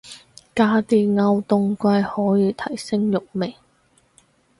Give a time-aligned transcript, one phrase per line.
[0.55, 3.55] 加啲歐當歸可以提升肉味